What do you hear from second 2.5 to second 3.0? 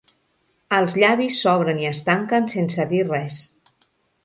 sense